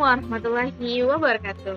[0.00, 1.76] warahmatullahi wabarakatuh.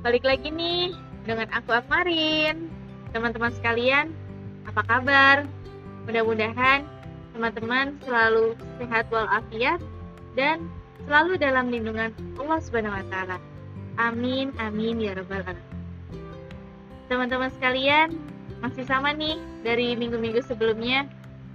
[0.00, 0.96] Balik lagi nih
[1.28, 2.72] dengan aku Akmarin.
[3.12, 4.16] Teman-teman sekalian,
[4.64, 5.44] apa kabar?
[6.08, 6.88] Mudah-mudahan
[7.36, 9.76] teman-teman selalu sehat walafiat
[10.40, 10.72] dan
[11.04, 13.36] selalu dalam lindungan Allah Subhanahu wa taala.
[14.00, 15.76] Amin amin ya rabbal alamin.
[17.12, 18.16] Teman-teman sekalian,
[18.64, 21.04] masih sama nih dari minggu-minggu sebelumnya,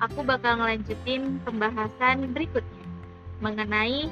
[0.05, 2.85] aku bakal ngelanjutin pembahasan berikutnya
[3.41, 4.05] mengenai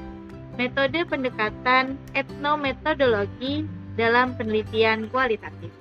[0.60, 3.64] metode pendekatan etnometodologi
[3.96, 5.72] dalam penelitian kualitatif.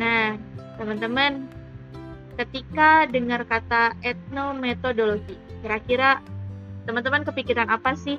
[0.00, 0.40] Nah,
[0.80, 1.44] teman-teman,
[2.40, 6.24] ketika dengar kata etnometodologi, kira-kira
[6.88, 8.16] teman-teman kepikiran apa sih?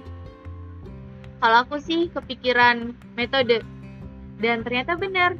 [1.41, 3.65] Kalau aku sih kepikiran metode.
[4.37, 5.33] Dan ternyata benar.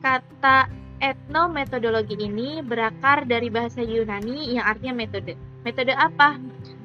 [0.00, 0.70] Kata
[1.02, 5.34] etnometodologi ini berakar dari bahasa Yunani yang artinya metode.
[5.66, 6.38] Metode apa?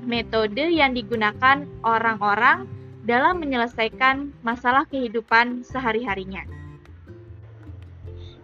[0.06, 2.66] Metode yang digunakan orang-orang
[3.06, 6.46] dalam menyelesaikan masalah kehidupan sehari-harinya.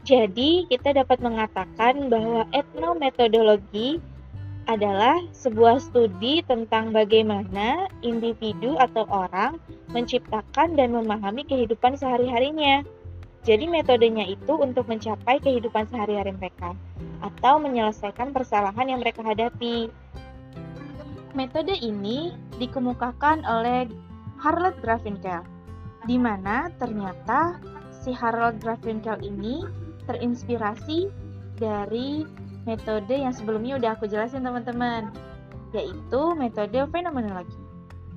[0.08, 4.00] Jadi, kita dapat mengatakan bahwa etnometodologi
[4.68, 9.60] adalah sebuah studi tentang bagaimana individu atau orang
[9.92, 12.84] menciptakan dan memahami kehidupan sehari-harinya.
[13.48, 16.76] Jadi metodenya itu untuk mencapai kehidupan sehari-hari mereka
[17.24, 19.88] atau menyelesaikan persalahan yang mereka hadapi.
[21.38, 23.86] Metode ini dikemukakan oleh
[24.42, 25.46] Harold Grafinkel,
[26.10, 27.62] di mana ternyata
[27.94, 29.62] si Harold Grafinkel ini
[30.10, 31.14] terinspirasi
[31.62, 32.26] dari
[32.66, 35.14] metode yang sebelumnya udah aku jelasin teman-teman,
[35.78, 37.54] yaitu metode fenomenologi.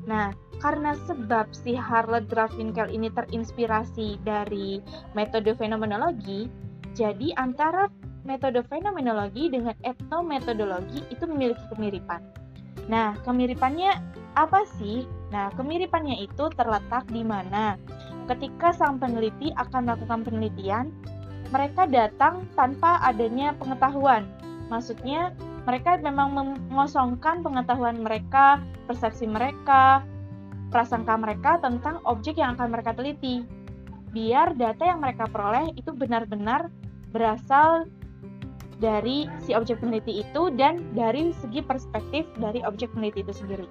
[0.09, 0.33] Nah,
[0.65, 4.81] karena sebab si Harold Grafinkel ini terinspirasi dari
[5.13, 6.49] metode fenomenologi,
[6.97, 7.93] jadi antara
[8.25, 12.40] metode fenomenologi dengan etnometodologi itu memiliki kemiripan.
[12.91, 13.99] Nah, kemiripannya
[14.35, 15.07] apa sih?
[15.31, 17.79] Nah, kemiripannya itu terletak di mana
[18.31, 20.95] ketika sang peneliti akan melakukan penelitian,
[21.51, 24.31] mereka datang tanpa adanya pengetahuan.
[24.71, 25.35] Maksudnya,
[25.67, 26.31] mereka memang
[26.71, 30.07] mengosongkan pengetahuan mereka, persepsi mereka,
[30.71, 33.43] prasangka mereka tentang objek yang akan mereka teliti.
[34.15, 36.71] Biar data yang mereka peroleh itu benar-benar
[37.11, 37.91] berasal
[38.81, 43.69] dari si objek peneliti itu dan dari segi perspektif dari objek peneliti itu sendiri.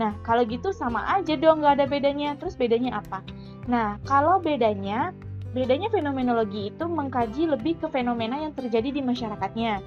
[0.00, 2.34] Nah, kalau gitu sama aja dong, nggak ada bedanya.
[2.40, 3.20] Terus bedanya apa?
[3.68, 5.12] Nah, kalau bedanya,
[5.52, 9.84] bedanya fenomenologi itu mengkaji lebih ke fenomena yang terjadi di masyarakatnya.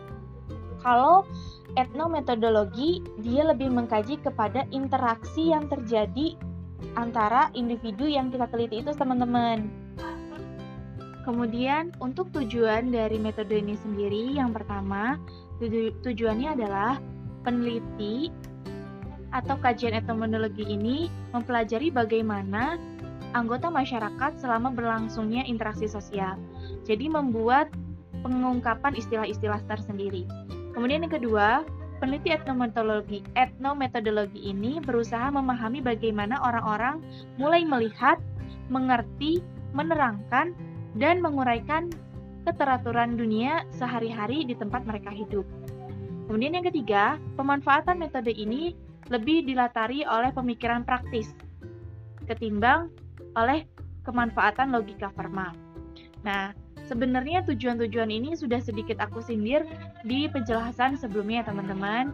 [0.79, 1.27] Kalau
[1.75, 6.39] etnometodologi, dia lebih mengkaji kepada interaksi yang terjadi
[6.95, 9.88] antara individu yang kita teliti itu teman-teman.
[11.27, 15.19] Kemudian untuk tujuan dari metode ini sendiri, yang pertama
[15.59, 16.97] tuju tujuannya adalah
[17.43, 18.31] peneliti
[19.29, 22.81] atau kajian etnometodologi ini mempelajari bagaimana
[23.37, 26.39] anggota masyarakat selama berlangsungnya interaksi sosial.
[26.87, 27.69] Jadi membuat
[28.25, 30.25] pengungkapan istilah-istilah tersendiri.
[30.73, 31.61] Kemudian yang kedua,
[32.01, 37.03] peneliti etnometodologi etnometodologi ini berusaha memahami bagaimana orang-orang
[37.37, 38.17] mulai melihat,
[38.71, 39.45] mengerti,
[39.77, 40.57] menerangkan
[40.97, 41.91] dan menguraikan
[42.47, 45.45] keteraturan dunia sehari-hari di tempat mereka hidup.
[46.25, 48.73] Kemudian yang ketiga, pemanfaatan metode ini
[49.09, 51.33] lebih dilatari oleh pemikiran praktis
[52.29, 52.93] ketimbang
[53.33, 53.65] oleh
[54.05, 55.53] kemanfaatan logika formal.
[56.21, 56.53] Nah,
[56.85, 59.65] sebenarnya tujuan-tujuan ini sudah sedikit aku sindir
[60.05, 62.13] di penjelasan sebelumnya teman-teman.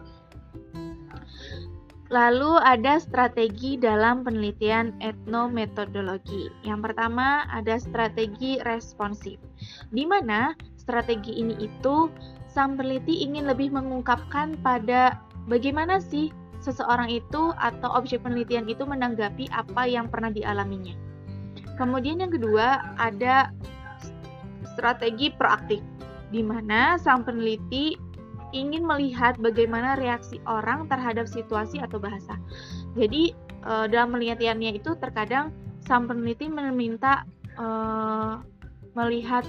[2.06, 6.46] Lalu ada strategi dalam penelitian etnometodologi.
[6.62, 9.42] Yang pertama ada strategi responsif,
[9.90, 12.06] di mana strategi ini itu
[12.46, 15.18] sang peneliti ingin lebih mengungkapkan pada
[15.50, 16.30] bagaimana sih
[16.62, 20.94] seseorang itu atau objek penelitian itu menanggapi apa yang pernah dialaminya.
[21.74, 23.50] Kemudian yang kedua ada
[24.78, 25.82] strategi proaktif,
[26.30, 27.98] di mana sang peneliti
[28.54, 32.38] ingin melihat bagaimana reaksi orang terhadap situasi atau bahasa.
[32.94, 33.34] Jadi
[33.64, 35.50] e, dalam penelitiannya itu terkadang
[35.82, 37.66] sang peneliti meminta e,
[38.94, 39.42] melihat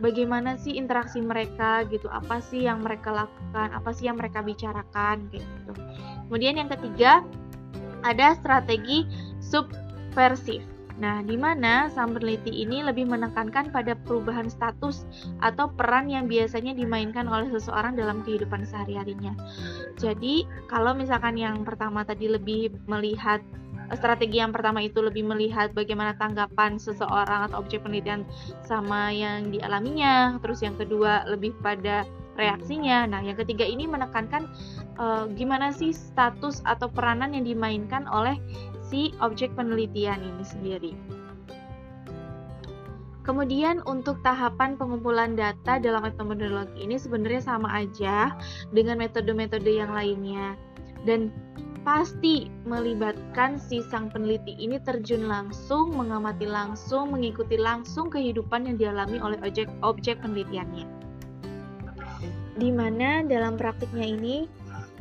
[0.00, 5.28] bagaimana sih interaksi mereka gitu, apa sih yang mereka lakukan, apa sih yang mereka bicarakan
[5.30, 5.72] gitu.
[6.26, 7.22] Kemudian yang ketiga
[8.02, 9.04] ada strategi
[9.44, 10.64] subversif.
[11.00, 15.08] Nah, di mana sang peneliti ini lebih menekankan pada perubahan status
[15.40, 19.32] atau peran yang biasanya dimainkan oleh seseorang dalam kehidupan sehari-harinya.
[19.96, 23.40] Jadi, kalau misalkan yang pertama tadi lebih melihat
[23.96, 28.22] strategi yang pertama itu lebih melihat bagaimana tanggapan seseorang atau objek penelitian
[28.62, 32.06] sama yang dialaminya, terus yang kedua lebih pada
[32.38, 33.08] reaksinya.
[33.10, 34.46] Nah, yang ketiga ini menekankan
[35.00, 38.38] uh, gimana sih status atau peranan yang dimainkan oleh
[38.90, 40.92] si objek penelitian ini sendiri.
[43.22, 48.34] Kemudian untuk tahapan pengumpulan data dalam metodologi ini sebenarnya sama aja
[48.74, 50.58] dengan metode-metode yang lainnya.
[51.06, 51.30] Dan
[51.86, 59.22] pasti melibatkan si sang peneliti ini terjun langsung, mengamati langsung, mengikuti langsung kehidupan yang dialami
[59.22, 60.88] oleh objek-objek penelitiannya.
[62.58, 64.44] Di mana dalam praktiknya ini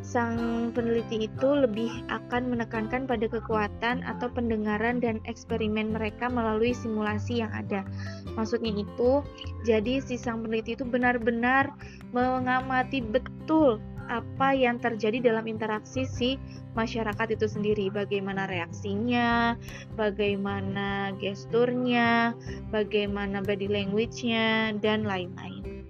[0.01, 7.43] sang peneliti itu lebih akan menekankan pada kekuatan atau pendengaran dan eksperimen mereka melalui simulasi
[7.43, 7.85] yang ada.
[8.33, 9.21] Maksudnya itu,
[9.67, 11.69] jadi si sang peneliti itu benar-benar
[12.15, 13.77] mengamati betul
[14.09, 16.41] apa yang terjadi dalam interaksi si
[16.73, 19.53] masyarakat itu sendiri, bagaimana reaksinya,
[19.93, 22.33] bagaimana gesturnya,
[22.73, 25.85] bagaimana body language-nya, dan lain-lain.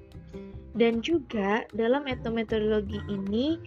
[0.75, 3.59] Dan juga dalam metodologi ini,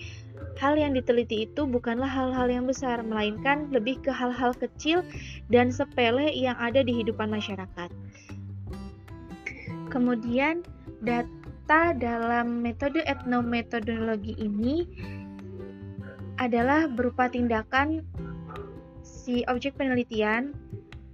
[0.58, 5.04] hal yang diteliti itu bukanlah hal-hal yang besar, melainkan lebih ke hal-hal kecil
[5.48, 7.90] dan sepele yang ada di kehidupan masyarakat.
[9.92, 10.64] Kemudian,
[11.04, 14.88] data dalam metode etnometodologi ini
[16.40, 18.02] adalah berupa tindakan
[19.04, 20.56] si objek penelitian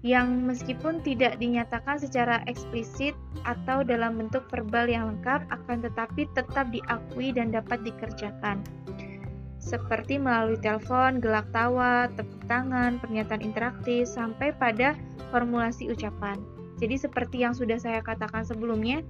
[0.06, 6.70] yang meskipun tidak dinyatakan secara eksplisit atau dalam bentuk verbal yang lengkap akan tetapi tetap
[6.70, 8.62] diakui dan dapat dikerjakan
[9.68, 14.96] seperti melalui telepon, gelak tawa, tepuk tangan, pernyataan interaktif sampai pada
[15.28, 16.40] formulasi ucapan.
[16.80, 19.04] Jadi seperti yang sudah saya katakan sebelumnya,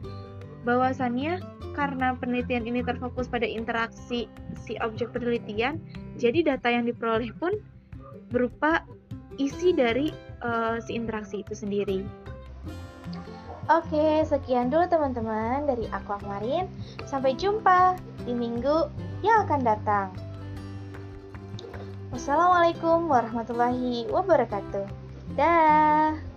[0.66, 1.38] bahwasannya
[1.78, 4.26] karena penelitian ini terfokus pada interaksi
[4.58, 5.78] si objek penelitian,
[6.18, 7.54] jadi data yang diperoleh pun
[8.34, 8.82] berupa
[9.38, 10.10] isi dari
[10.42, 12.02] uh, si interaksi itu sendiri.
[13.68, 16.72] Oke, sekian dulu teman-teman dari aku Akmarin.
[17.04, 18.88] Sampai jumpa di minggu
[19.20, 20.08] yang akan datang.
[22.08, 24.84] Wassalamualaikum warahmatullahi wabarakatuh.
[25.36, 26.27] Dah.